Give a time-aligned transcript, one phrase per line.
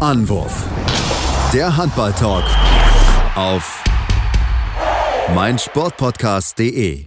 [0.00, 0.64] Anwurf.
[1.52, 2.44] Der Handball-Talk
[3.36, 3.84] auf
[5.34, 7.04] meinsportpodcast.de.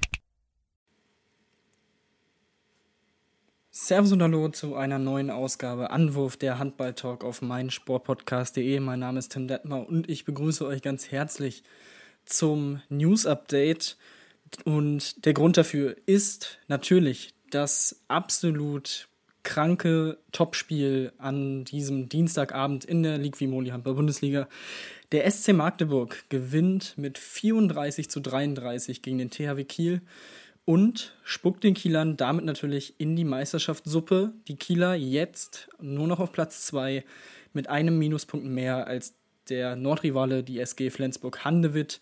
[3.72, 8.80] Servus und Hallo zu einer neuen Ausgabe Anwurf der Handball-Talk auf meinsportpodcast.de.
[8.80, 11.64] Mein Name ist Tim Detmer und ich begrüße euch ganz herzlich
[12.26, 13.98] zum News-Update.
[14.66, 19.08] Und der Grund dafür ist natürlich das absolut
[19.44, 24.48] kranke Topspiel an diesem Dienstagabend in der Liqui Handball Bundesliga.
[25.12, 30.02] Der SC Magdeburg gewinnt mit 34 zu 33 gegen den THW Kiel
[30.66, 34.34] und spuckt den Kielern damit natürlich in die Meisterschaftssuppe.
[34.48, 37.04] Die Kieler jetzt nur noch auf Platz 2
[37.52, 39.14] mit einem Minuspunkt mehr als
[39.50, 42.00] der Nordrivale, die SG Flensburg-Handewitt,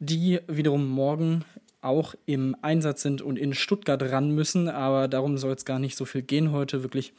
[0.00, 1.44] die wiederum morgen
[1.80, 5.96] auch im Einsatz sind und in Stuttgart ran müssen, aber darum soll es gar nicht
[5.96, 6.82] so viel gehen heute.
[6.82, 7.12] Wirklich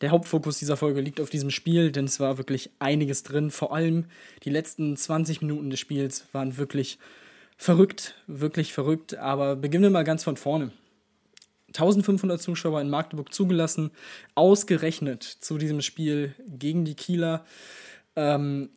[0.00, 3.50] der Hauptfokus dieser Folge liegt auf diesem Spiel, denn es war wirklich einiges drin.
[3.50, 4.06] Vor allem
[4.44, 6.98] die letzten 20 Minuten des Spiels waren wirklich
[7.56, 9.16] verrückt, wirklich verrückt.
[9.16, 10.70] Aber beginnen wir mal ganz von vorne.
[11.68, 13.90] 1500 Zuschauer in Magdeburg zugelassen,
[14.34, 17.44] ausgerechnet zu diesem Spiel gegen die Kieler.
[18.16, 18.70] Ähm,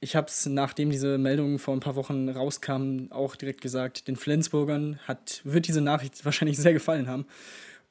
[0.00, 4.16] ich habe es, nachdem diese Meldung vor ein paar Wochen rauskam, auch direkt gesagt, den
[4.16, 7.26] Flensburgern hat, wird diese Nachricht wahrscheinlich sehr gefallen haben.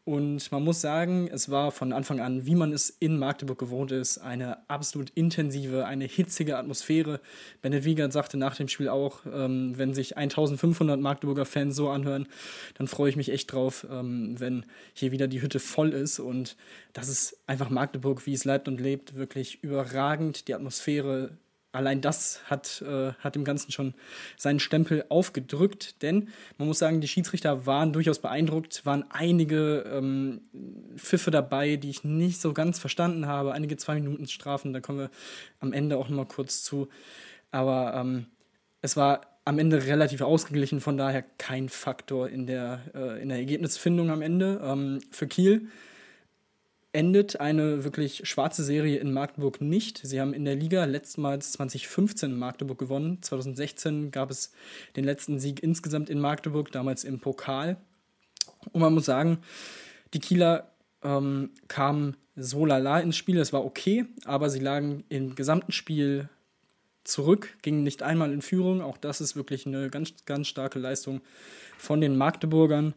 [0.06, 3.92] Und man muss sagen, es war von Anfang an, wie man es in Magdeburg gewohnt
[3.92, 7.20] ist, eine absolut intensive, eine hitzige Atmosphäre.
[7.62, 12.28] Bennett Wiegert sagte nach dem Spiel auch, ähm, wenn sich 1500 Magdeburger Fans so anhören,
[12.76, 16.18] dann freue ich mich echt drauf, ähm, wenn hier wieder die Hütte voll ist.
[16.18, 16.58] Und
[16.94, 20.48] das ist einfach Magdeburg, wie es leibt und lebt, wirklich überragend.
[20.48, 21.38] Die Atmosphäre
[21.72, 23.94] allein das hat, äh, hat dem Ganzen schon
[24.38, 30.42] seinen Stempel aufgedrückt, denn man muss sagen, die Schiedsrichter waren durchaus beeindruckt, waren einige ähm,
[30.95, 35.09] Pfiffe dabei, die ich nicht so ganz verstanden habe, einige Zwei-Minuten-Strafen, da kommen wir
[35.59, 36.90] am Ende auch nochmal kurz zu,
[37.52, 38.25] aber ähm,
[38.81, 43.40] es war am Ende relativ ausgeglichen, von daher kein Faktor in der, äh, in der
[43.40, 44.62] Ergebnisfindung am Ende.
[44.63, 45.68] Ähm, für Kiel
[46.91, 50.00] endet eine wirklich schwarze Serie in Magdeburg nicht.
[50.03, 53.22] Sie haben in der Liga letztmals 2015 in Magdeburg gewonnen.
[53.22, 54.51] 2016 gab es
[54.95, 57.77] den letzten Sieg insgesamt in Magdeburg, damals im Pokal.
[58.72, 59.39] Und man muss sagen,
[60.13, 60.72] die Kieler
[61.03, 63.38] ähm, kamen so lala ins Spiel.
[63.38, 66.29] Es war okay, aber sie lagen im gesamten Spiel
[67.03, 68.81] zurück, gingen nicht einmal in Führung.
[68.81, 71.21] Auch das ist wirklich eine ganz, ganz starke Leistung
[71.77, 72.94] von den Magdeburgern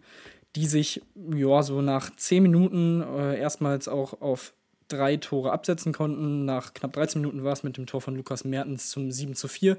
[0.57, 1.03] die sich
[1.35, 4.53] ja so nach 10 Minuten äh, erstmals auch auf
[4.89, 6.45] drei Tore absetzen konnten.
[6.45, 9.49] Nach knapp 13 Minuten war es mit dem Tor von Lukas Mertens zum 7 zu
[9.49, 9.79] 4.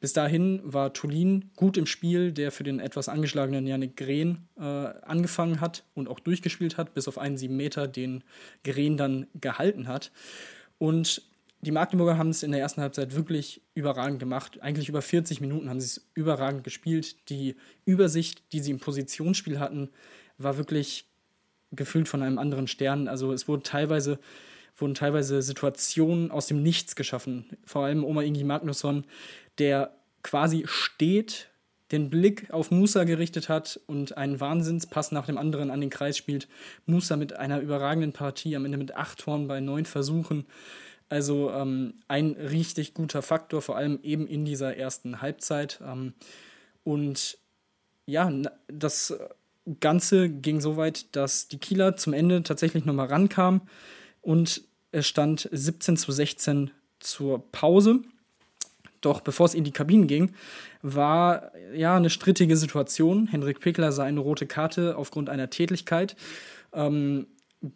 [0.00, 4.62] Bis dahin war Tulin gut im Spiel, der für den etwas angeschlagenen Janik Green äh,
[4.62, 8.22] angefangen hat und auch durchgespielt hat, bis auf einen 7 Meter, den
[8.64, 10.12] Green dann gehalten hat.
[10.78, 11.22] Und
[11.62, 14.60] die Magdeburger haben es in der ersten Halbzeit wirklich überragend gemacht.
[14.60, 17.28] Eigentlich über 40 Minuten haben sie es überragend gespielt.
[17.30, 19.88] Die Übersicht, die sie im Positionsspiel hatten,
[20.38, 21.06] war wirklich
[21.70, 23.06] gefühlt von einem anderen Stern.
[23.06, 24.18] Also es wurden teilweise,
[24.76, 27.46] wurden teilweise Situationen aus dem Nichts geschaffen.
[27.64, 29.04] Vor allem Oma Ingi Magnusson,
[29.58, 29.94] der
[30.24, 31.48] quasi steht,
[31.92, 36.16] den Blick auf Musa gerichtet hat und einen Wahnsinnspass nach dem anderen an den Kreis
[36.16, 36.48] spielt.
[36.86, 40.46] Musa mit einer überragenden Partie, am Ende mit acht Toren bei neun Versuchen.
[41.12, 45.78] Also ähm, ein richtig guter Faktor, vor allem eben in dieser ersten Halbzeit.
[45.86, 46.14] Ähm,
[46.84, 47.36] und
[48.06, 48.32] ja,
[48.66, 49.14] das
[49.78, 53.60] Ganze ging so weit, dass die Kieler zum Ende tatsächlich nochmal rankamen
[54.22, 58.00] und es stand 17 zu 16 zur Pause.
[59.02, 60.32] Doch bevor es in die Kabinen ging,
[60.80, 63.26] war ja eine strittige Situation.
[63.26, 66.16] Henrik Pickler sah eine rote Karte aufgrund einer Tätigkeit.
[66.72, 67.26] Ähm,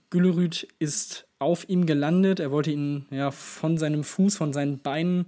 [0.08, 2.40] Güllerüth ist auf ihm gelandet.
[2.40, 5.26] Er wollte ihn ja von seinem Fuß, von seinen Beinen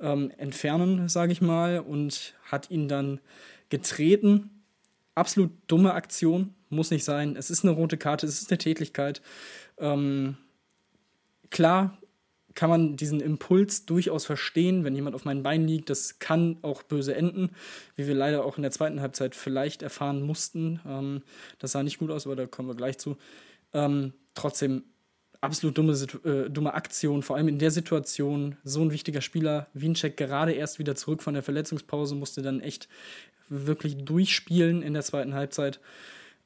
[0.00, 3.20] ähm, entfernen, sage ich mal, und hat ihn dann
[3.68, 4.50] getreten.
[5.14, 7.36] Absolut dumme Aktion, muss nicht sein.
[7.36, 9.20] Es ist eine rote Karte, es ist eine Tätigkeit.
[9.78, 10.36] Ähm,
[11.50, 11.98] klar
[12.54, 15.90] kann man diesen Impuls durchaus verstehen, wenn jemand auf meinen Beinen liegt.
[15.90, 17.50] Das kann auch böse enden,
[17.94, 20.80] wie wir leider auch in der zweiten Halbzeit vielleicht erfahren mussten.
[20.86, 21.22] Ähm,
[21.58, 23.16] das sah nicht gut aus, aber da kommen wir gleich zu.
[23.72, 24.82] Ähm, trotzdem
[25.40, 25.92] absolut dumme,
[26.24, 28.56] äh, dumme Aktion, vor allem in der Situation.
[28.64, 32.88] So ein wichtiger Spieler, Wiencheck gerade erst wieder zurück von der Verletzungspause, musste dann echt
[33.48, 35.80] wirklich durchspielen in der zweiten Halbzeit,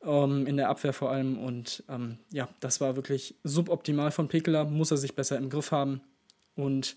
[0.04, 1.38] ähm, in der Abwehr vor allem.
[1.38, 5.72] Und ähm, ja, das war wirklich suboptimal von Pekeler, muss er sich besser im Griff
[5.72, 6.00] haben.
[6.54, 6.96] Und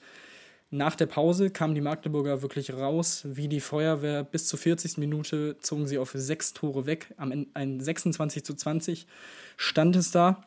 [0.72, 4.24] nach der Pause kamen die Magdeburger wirklich raus, wie die Feuerwehr.
[4.24, 4.98] Bis zur 40.
[4.98, 7.14] Minute zogen sie auf sechs Tore weg.
[7.18, 9.08] Am Ende ein 26 zu 20
[9.56, 10.46] stand es da.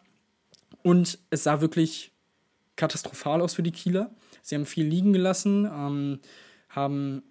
[0.82, 2.12] Und es sah wirklich
[2.76, 4.10] katastrophal aus für die Kieler.
[4.42, 6.20] Sie haben viel liegen gelassen, ähm,
[6.68, 7.22] haben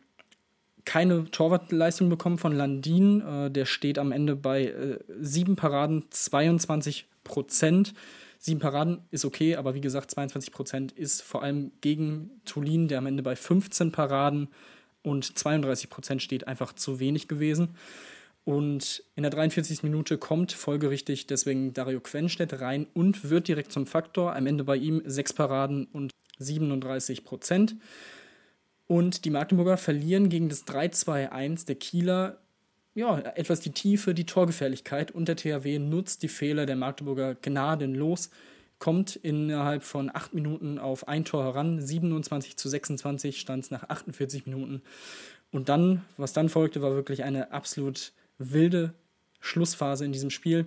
[0.85, 3.21] keine Torwartleistung bekommen von Landin.
[3.21, 7.93] Äh, der steht am Ende bei äh, sieben Paraden, 22 Prozent.
[8.39, 12.99] Sieben Paraden ist okay, aber wie gesagt, 22 Prozent ist vor allem gegen Tulin, der
[12.99, 14.49] am Ende bei 15 Paraden
[15.01, 17.75] und 32 Prozent steht, einfach zu wenig gewesen.
[18.47, 19.83] Und in der 43.
[19.83, 24.37] Minute kommt folgerichtig deswegen Dario Quenstedt rein und wird direkt zum Faktor.
[24.37, 27.75] Am Ende bei ihm sechs Paraden und 37 Prozent.
[28.87, 32.37] Und die Magdeburger verlieren gegen das 3-2-1 der Kieler
[32.95, 38.29] ja, etwas die Tiefe, die Torgefährlichkeit und der THW nutzt die Fehler der Magdeburger gnadenlos,
[38.79, 43.89] kommt innerhalb von acht Minuten auf ein Tor heran, 27 zu 26 stand es nach
[43.89, 44.81] 48 Minuten.
[45.51, 48.93] Und dann, was dann folgte, war wirklich eine absolut wilde
[49.39, 50.65] Schlussphase in diesem Spiel.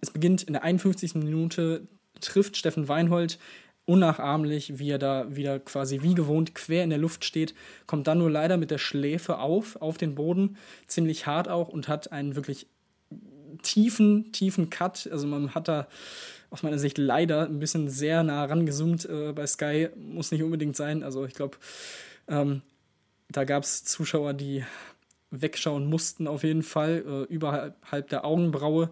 [0.00, 1.14] Es beginnt in der 51.
[1.14, 1.86] Minute,
[2.20, 3.38] trifft Steffen Weinhold
[3.86, 7.54] unnachahmlich, wie er da wieder quasi wie gewohnt quer in der Luft steht,
[7.86, 10.56] kommt dann nur leider mit der Schläfe auf, auf den Boden,
[10.88, 12.66] ziemlich hart auch und hat einen wirklich
[13.62, 15.08] tiefen, tiefen Cut.
[15.10, 15.86] Also man hat da
[16.50, 20.76] aus meiner Sicht leider ein bisschen sehr nah rangezoomt äh, bei Sky, muss nicht unbedingt
[20.76, 21.02] sein.
[21.04, 21.56] Also ich glaube,
[22.28, 22.62] ähm,
[23.28, 24.64] da gab es Zuschauer, die
[25.30, 28.90] wegschauen mussten auf jeden Fall, äh, überhalb der Augenbraue.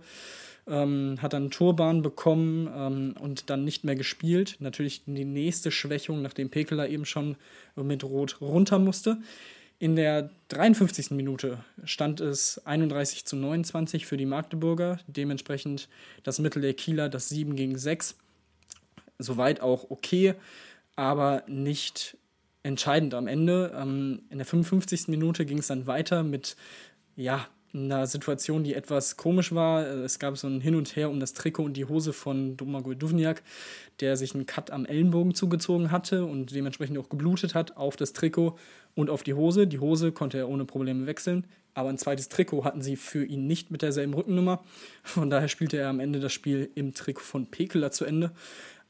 [0.67, 4.57] Ähm, hat dann Turban bekommen ähm, und dann nicht mehr gespielt.
[4.61, 7.37] Natürlich die nächste Schwächung, nachdem Pekeler eben schon
[7.77, 9.19] mit Rot runter musste.
[9.79, 11.11] In der 53.
[11.11, 15.01] Minute stand es 31 zu 29 für die Magdeburger.
[15.07, 15.89] Dementsprechend
[16.23, 18.17] das Mittel der Kieler, das 7 gegen 6.
[19.19, 20.35] Soweit auch okay,
[20.97, 22.17] aber nicht
[22.65, 23.73] entscheidend am Ende.
[23.77, 25.09] Ähm, in der 55.
[25.09, 26.57] Minute ging es dann weiter mit
[27.15, 29.87] ja, einer Situation, die etwas komisch war.
[29.87, 32.95] Es gab so ein Hin und Her um das Trikot und die Hose von Domagoj
[32.95, 33.43] Duvniak,
[34.01, 38.13] der sich einen Cut am Ellenbogen zugezogen hatte und dementsprechend auch geblutet hat auf das
[38.13, 38.57] Trikot
[38.95, 39.67] und auf die Hose.
[39.67, 43.47] Die Hose konnte er ohne Probleme wechseln, aber ein zweites Trikot hatten sie für ihn
[43.47, 44.63] nicht mit derselben Rückennummer.
[45.03, 48.31] Von daher spielte er am Ende das Spiel im Trikot von Pekeler zu Ende.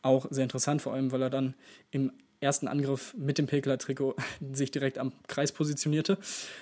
[0.03, 1.55] Auch sehr interessant, vor allem, weil er dann
[1.91, 4.17] im ersten Angriff mit dem Pekler-Trikot
[4.53, 6.19] sich direkt am Kreis positionierte.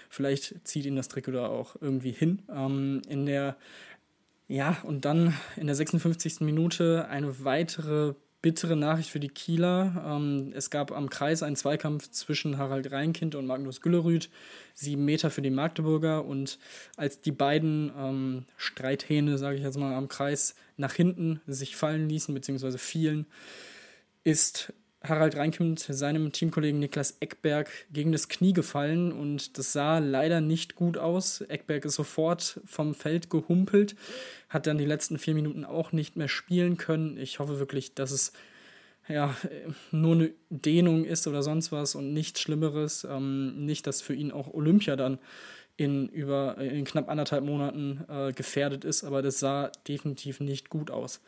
[0.09, 2.43] Vielleicht zieht ihn das Trikot da auch irgendwie hin.
[2.51, 3.57] Ähm, in der,
[4.49, 6.41] ja, und dann in der 56.
[6.41, 10.05] Minute eine weitere bittere Nachricht für die Kieler.
[10.05, 14.29] Ähm, es gab am Kreis einen Zweikampf zwischen Harald Reinkind und Magnus Güllerüth,
[14.75, 16.25] sieben Meter für die Magdeburger.
[16.25, 16.59] Und
[16.97, 22.09] als die beiden ähm, Streithähne, sage ich jetzt mal, am Kreis nach hinten sich fallen
[22.09, 23.27] ließen, beziehungsweise fielen,
[24.25, 24.73] ist
[25.05, 30.75] Harald Reinkind seinem Teamkollegen Niklas Eckberg gegen das Knie gefallen und das sah leider nicht
[30.75, 31.41] gut aus.
[31.43, 33.97] Eckberg ist sofort vom Feld gehumpelt,
[34.49, 37.17] hat dann die letzten vier Minuten auch nicht mehr spielen können.
[37.17, 38.33] Ich hoffe wirklich, dass es
[39.09, 39.35] ja,
[39.91, 43.05] nur eine Dehnung ist oder sonst was und nichts Schlimmeres.
[43.09, 45.19] Ähm, nicht, dass für ihn auch Olympia dann
[45.77, 50.91] in über in knapp anderthalb Monaten äh, gefährdet ist, aber das sah definitiv nicht gut
[50.91, 51.21] aus.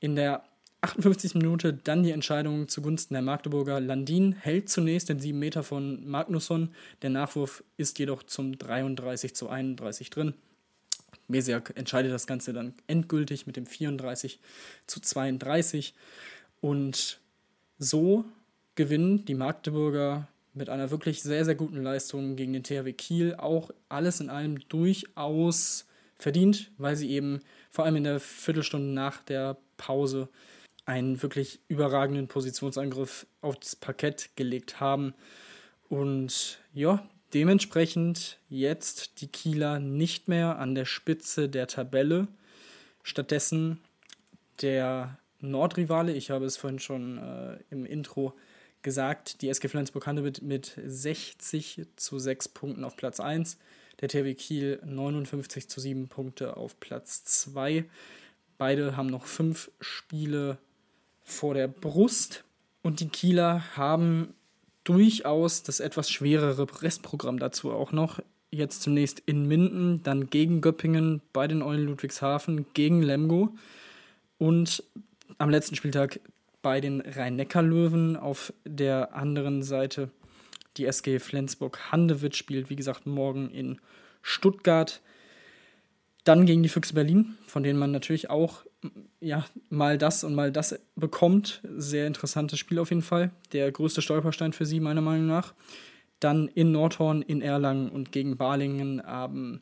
[0.00, 0.42] In der
[0.80, 1.34] 58.
[1.34, 3.80] Minute dann die Entscheidung zugunsten der Magdeburger.
[3.80, 6.70] Landin hält zunächst den 7 Meter von Magnusson.
[7.02, 10.34] Der Nachwurf ist jedoch zum 33 zu 31 drin.
[11.26, 14.38] Mesiak entscheidet das Ganze dann endgültig mit dem 34
[14.86, 15.94] zu 32.
[16.60, 17.18] Und
[17.78, 18.24] so
[18.76, 23.70] gewinnen die Magdeburger mit einer wirklich sehr, sehr guten Leistung gegen den THW Kiel auch
[23.88, 29.56] alles in allem durchaus verdient, weil sie eben vor allem in der Viertelstunde nach der
[29.76, 30.28] Pause
[30.88, 35.12] einen wirklich überragenden Positionsangriff aufs Parkett gelegt haben.
[35.90, 42.26] Und ja, dementsprechend jetzt die Kieler nicht mehr an der Spitze der Tabelle.
[43.02, 43.80] Stattdessen
[44.62, 48.32] der Nordrivale, ich habe es vorhin schon äh, im Intro
[48.80, 53.58] gesagt, die SG Flensburg-Handewitt mit 60 zu 6 Punkten auf Platz 1,
[54.00, 57.84] der THW Kiel 59 zu 7 Punkte auf Platz 2.
[58.56, 60.58] Beide haben noch fünf Spiele
[61.28, 62.44] vor der Brust
[62.82, 64.34] und die Kieler haben
[64.84, 68.20] durchaus das etwas schwerere Restprogramm dazu auch noch.
[68.50, 73.54] Jetzt zunächst in Minden, dann gegen Göppingen, bei den Eulen Ludwigshafen, gegen Lemgo
[74.38, 74.82] und
[75.36, 76.20] am letzten Spieltag
[76.62, 80.10] bei den Rhein-Neckar-Löwen auf der anderen Seite.
[80.78, 83.78] Die SG Flensburg-Handewitt spielt, wie gesagt, morgen in
[84.22, 85.02] Stuttgart.
[86.24, 88.64] Dann gegen die Füchse Berlin, von denen man natürlich auch
[89.20, 91.60] ja, mal das und mal das bekommt.
[91.76, 93.30] Sehr interessantes Spiel auf jeden Fall.
[93.52, 95.54] Der größte Stolperstein für sie, meiner Meinung nach.
[96.20, 99.60] Dann in Nordhorn, in Erlangen und gegen Balingen am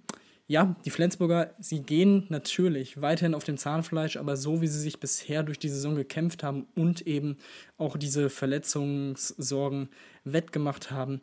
[0.49, 5.01] ja, die Flensburger, sie gehen natürlich weiterhin auf dem Zahnfleisch, aber so wie sie sich
[5.01, 7.37] bisher durch die Saison gekämpft haben und eben
[7.79, 9.89] auch diese Verletzungssorgen
[10.23, 11.21] wettgemacht haben,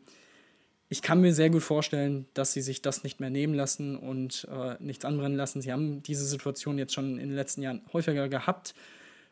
[0.94, 4.48] ich kann mir sehr gut vorstellen, dass sie sich das nicht mehr nehmen lassen und
[4.52, 5.60] äh, nichts anbrennen lassen.
[5.60, 8.76] Sie haben diese Situation jetzt schon in den letzten Jahren häufiger gehabt,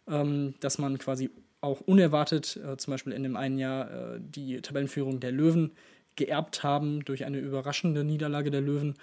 [0.08, 1.30] ähm, dass man quasi
[1.62, 5.74] auch unerwartet, äh, zum Beispiel in dem einen Jahr, äh, die Tabellenführung der Löwen
[6.15, 8.96] geerbt haben durch eine überraschende Niederlage der Löwen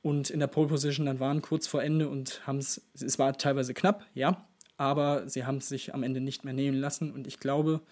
[0.00, 3.36] und in der Pole Position dann waren kurz vor Ende und haben es, es war
[3.36, 7.26] teilweise knapp, ja, aber sie haben es sich am Ende nicht mehr nehmen lassen und
[7.26, 7.82] ich glaube,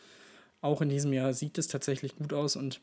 [0.63, 2.81] auch in diesem Jahr sieht es tatsächlich gut aus und,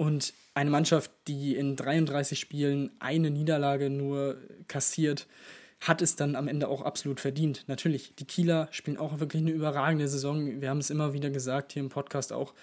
[0.00, 5.26] und eine Mannschaft, die in 33 Spielen eine Niederlage nur kassiert,
[5.78, 7.64] hat es dann am Ende auch absolut verdient.
[7.66, 10.62] Natürlich, die Kieler spielen auch wirklich eine überragende Saison.
[10.62, 12.54] Wir haben es immer wieder gesagt hier im Podcast auch.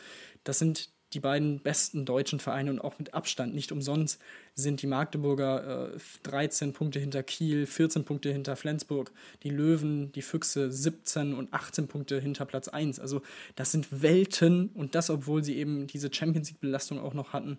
[0.45, 3.55] Das sind die beiden besten deutschen Vereine und auch mit Abstand.
[3.55, 4.21] Nicht umsonst
[4.55, 9.11] sind die Magdeburger äh, 13 Punkte hinter Kiel, 14 Punkte hinter Flensburg,
[9.43, 12.99] die Löwen, die Füchse 17 und 18 Punkte hinter Platz 1.
[12.99, 13.21] Also
[13.55, 17.57] das sind Welten und das, obwohl sie eben diese Champions League-Belastung auch noch hatten.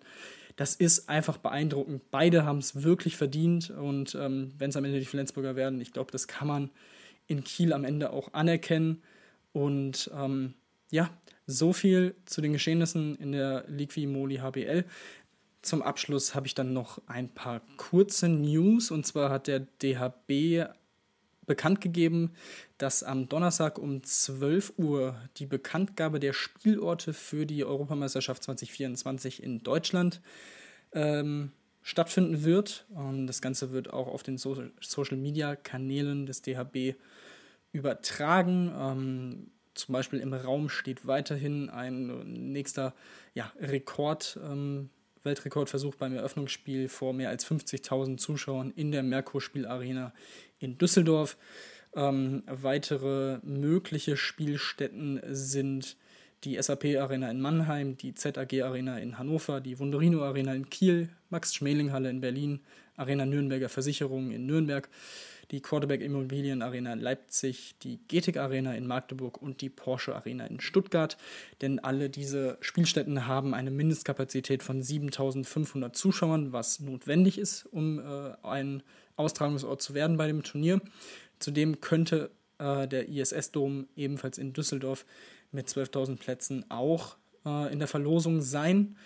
[0.55, 2.11] Das ist einfach beeindruckend.
[2.11, 5.93] Beide haben es wirklich verdient und ähm, wenn es am Ende die Flensburger werden, ich
[5.93, 6.69] glaube, das kann man
[7.27, 9.01] in Kiel am Ende auch anerkennen.
[9.53, 10.53] Und ähm,
[10.91, 11.09] ja,
[11.49, 14.85] so viel zu den Geschehnissen in der Liqui Moli HBL.
[15.61, 20.69] Zum Abschluss habe ich dann noch ein paar kurze News und zwar hat der DHB
[21.47, 22.33] bekannt gegeben,
[22.77, 29.63] dass am Donnerstag um 12 Uhr die Bekanntgabe der Spielorte für die Europameisterschaft 2024 in
[29.63, 30.21] Deutschland
[30.93, 31.51] ähm,
[31.81, 32.85] stattfinden wird.
[32.89, 36.95] Und das Ganze wird auch auf den so Social Media Kanälen des DHB
[37.71, 38.71] übertragen.
[38.77, 42.93] Ähm, zum Beispiel im Raum steht weiterhin ein nächster
[43.33, 44.89] ja, Rekord, ähm,
[45.23, 50.13] Weltrekordversuch beim Eröffnungsspiel vor mehr als 50.000 Zuschauern in der Merkur-Spielarena
[50.59, 51.37] in Düsseldorf.
[51.95, 55.97] Ähm, weitere mögliche Spielstätten sind
[56.43, 61.09] die SAP Arena in Mannheim, die ZAG Arena in Hannover, die Wunderino Arena in Kiel,
[61.29, 62.61] Max Schmeling Halle in Berlin,
[62.95, 64.87] Arena Nürnberger Versicherungen in Nürnberg,
[65.51, 70.45] die Quarterback Immobilien Arena in Leipzig, die Getik Arena in Magdeburg und die Porsche Arena
[70.45, 71.17] in Stuttgart.
[71.61, 78.33] Denn alle diese Spielstätten haben eine Mindestkapazität von 7500 Zuschauern, was notwendig ist, um äh,
[78.43, 78.83] ein
[79.15, 80.81] Austragungsort zu werden bei dem Turnier.
[81.39, 85.05] Zudem könnte äh, der ISS-Dom ebenfalls in Düsseldorf
[85.51, 88.97] mit 12.000 Plätzen auch äh, in der Verlosung sein.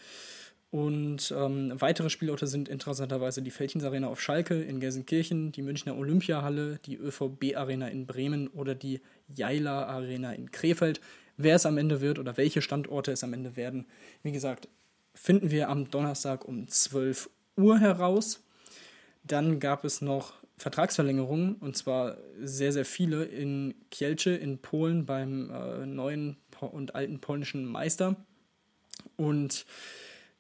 [0.74, 5.96] Und ähm, weitere Spielorte sind interessanterweise die Feldchens Arena auf Schalke in Gelsenkirchen, die Münchner
[5.96, 9.00] Olympiahalle, die ÖVB Arena in Bremen oder die
[9.36, 11.00] Jaila Arena in Krefeld.
[11.38, 13.86] Wer es am Ende wird oder welche Standorte es am Ende werden,
[14.24, 14.68] wie gesagt,
[15.14, 18.44] finden wir am Donnerstag um 12 Uhr heraus.
[19.24, 25.52] Dann gab es noch Vertragsverlängerungen und zwar sehr, sehr viele in Kielce in Polen beim
[25.52, 28.16] äh, neuen und alten polnischen Meister.
[29.18, 29.68] Und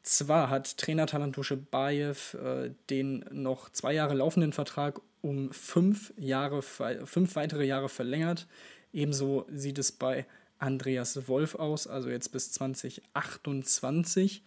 [0.03, 6.61] zwar hat Trainer Talantusche Bayev äh, den noch zwei Jahre laufenden Vertrag um fünf, Jahre,
[6.61, 8.45] fünf weitere Jahre verlängert.
[8.91, 10.25] Ebenso sieht es bei
[10.59, 14.43] Andreas Wolf aus, also jetzt bis 2028.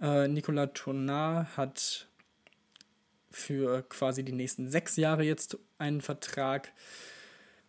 [0.00, 2.08] Äh, Nicolas Tournard hat
[3.30, 6.72] für quasi die nächsten sechs Jahre jetzt einen Vertrag.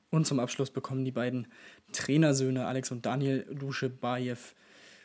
[0.09, 1.47] Und zum Abschluss bekommen die beiden
[1.91, 4.55] Trainersöhne Alex und Daniel Duschebaev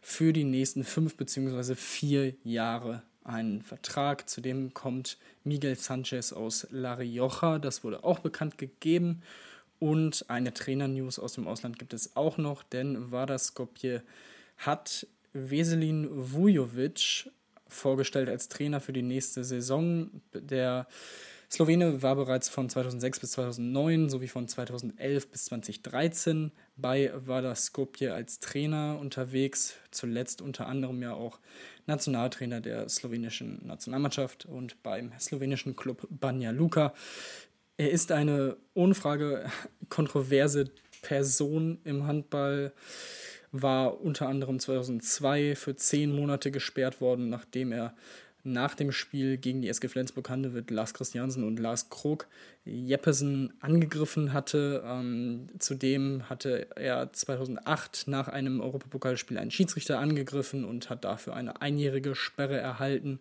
[0.06, 1.74] für die nächsten fünf bzw.
[1.74, 4.28] vier Jahre einen Vertrag.
[4.28, 9.22] Zudem kommt Miguel Sanchez aus La Rioja, das wurde auch bekannt gegeben.
[9.78, 14.02] Und eine Trainer-News aus dem Ausland gibt es auch noch, denn Vardar Skopje
[14.58, 17.30] hat Veselin Vujovic
[17.66, 20.10] vorgestellt als Trainer für die nächste Saison.
[20.34, 20.86] Der
[21.50, 28.12] Slowene war bereits von 2006 bis 2009 sowie von 2011 bis 2013 bei Vardar Skopje
[28.12, 31.38] als Trainer unterwegs, zuletzt unter anderem ja auch
[31.86, 36.94] Nationaltrainer der slowenischen Nationalmannschaft und beim slowenischen Club Banja Luka.
[37.76, 39.50] Er ist eine ohne Frage
[39.88, 40.70] kontroverse
[41.02, 42.72] Person im Handball,
[43.52, 47.94] war unter anderem 2002 für zehn Monate gesperrt worden, nachdem er
[48.44, 52.28] nach dem Spiel gegen die SG Flensburg-Handewitt Lars Christiansen und Lars Krog
[52.64, 54.82] Jeppesen angegriffen hatte.
[54.86, 61.62] Ähm, zudem hatte er 2008 nach einem Europapokalspiel einen Schiedsrichter angegriffen und hat dafür eine
[61.62, 63.18] einjährige Sperre erhalten.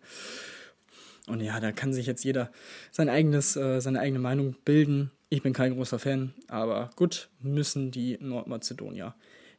[1.26, 2.50] Und ja, da kann sich jetzt jeder
[2.90, 5.10] sein eigenes, äh, seine eigene Meinung bilden.
[5.30, 9.14] Ich bin kein großer Fan, aber gut, müssen die Nordmazedonier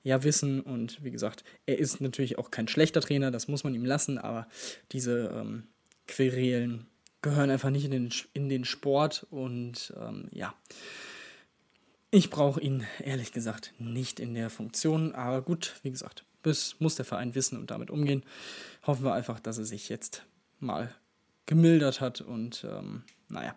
[0.06, 0.62] ja wissen.
[0.62, 4.18] Und wie gesagt, er ist natürlich auch kein schlechter Trainer, das muss man ihm lassen,
[4.18, 4.48] aber
[4.94, 5.64] diese ähm,
[6.08, 6.86] Querelen
[7.22, 10.54] gehören einfach nicht in den, in den Sport und ähm, ja.
[12.12, 16.96] Ich brauche ihn ehrlich gesagt nicht in der Funktion, aber gut, wie gesagt, das muss
[16.96, 18.24] der Verein wissen und damit umgehen.
[18.86, 20.24] Hoffen wir einfach, dass er sich jetzt
[20.60, 20.94] mal
[21.48, 23.56] gemildert hat und ähm, naja,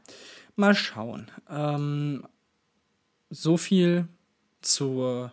[0.56, 1.30] mal schauen.
[1.48, 2.26] Ähm,
[3.28, 4.08] so viel
[4.62, 5.32] zur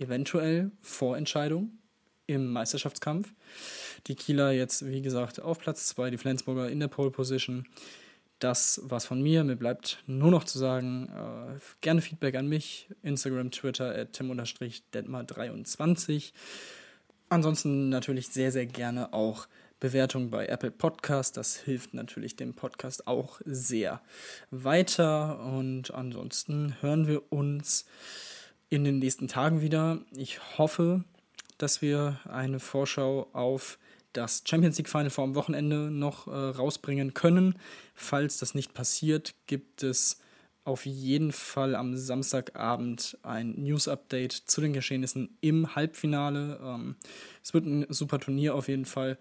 [0.00, 1.78] eventuell Vorentscheidung
[2.26, 3.32] im Meisterschaftskampf.
[4.06, 7.66] Die Kieler jetzt, wie gesagt, auf Platz 2, die Flensburger in der Pole Position.
[8.38, 9.44] Das war's von mir.
[9.44, 12.88] Mir bleibt nur noch zu sagen, äh, gerne Feedback an mich.
[13.02, 16.32] Instagram, Twitter, at tim-detmar23.
[17.28, 19.46] Ansonsten natürlich sehr, sehr gerne auch
[19.78, 21.36] Bewertung bei Apple Podcast.
[21.36, 24.00] Das hilft natürlich dem Podcast auch sehr
[24.50, 25.40] weiter.
[25.40, 27.84] Und ansonsten hören wir uns
[28.70, 30.00] in den nächsten Tagen wieder.
[30.16, 31.04] Ich hoffe,
[31.58, 33.78] dass wir eine Vorschau auf
[34.12, 37.56] das Champions League Final vor am Wochenende noch äh, rausbringen können.
[37.94, 40.20] Falls das nicht passiert, gibt es
[40.64, 46.60] auf jeden Fall am Samstagabend ein News-Update zu den Geschehnissen im Halbfinale.
[46.62, 46.96] Ähm,
[47.42, 49.18] es wird ein super Turnier auf jeden Fall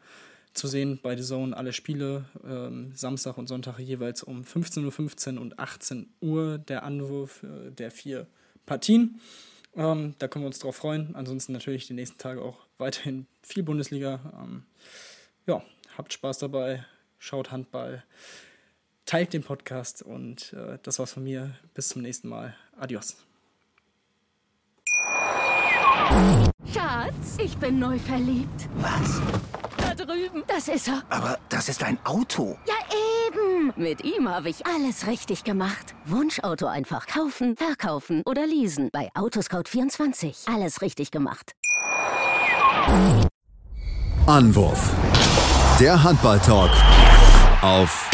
[0.53, 1.55] zu sehen bei The Zone.
[1.55, 7.43] Alle Spiele ähm, Samstag und Sonntag jeweils um 15.15 Uhr und 18 Uhr der Anwurf
[7.43, 8.27] äh, der vier
[8.69, 9.19] Partien.
[9.75, 11.15] Ähm, da können wir uns drauf freuen.
[11.15, 14.19] Ansonsten natürlich die nächsten Tage auch weiterhin viel Bundesliga.
[14.39, 14.63] Ähm,
[15.47, 15.63] ja,
[15.97, 16.85] habt Spaß dabei,
[17.17, 18.03] schaut Handball,
[19.05, 21.55] teilt den Podcast und äh, das war's von mir.
[21.73, 22.55] Bis zum nächsten Mal.
[22.77, 23.17] Adios.
[26.71, 28.69] Schatz, ich bin neu verliebt.
[28.75, 29.19] Was?
[29.77, 30.43] Da drüben.
[30.45, 31.03] Das ist er.
[31.09, 32.57] Aber das ist ein Auto.
[32.67, 32.78] Ja.
[33.79, 35.95] Mit ihm habe ich alles richtig gemacht.
[36.03, 38.89] Wunschauto einfach kaufen, verkaufen oder leasen.
[38.91, 40.53] Bei Autoscout24.
[40.53, 41.53] Alles richtig gemacht.
[44.27, 44.91] Anwurf.
[45.79, 46.71] Der Handball-Talk
[47.61, 48.09] auf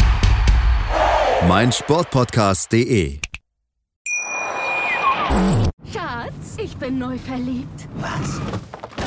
[1.48, 3.18] meinsportpodcast.de.
[5.92, 7.88] Schatz, ich bin neu verliebt.
[7.96, 8.40] Was?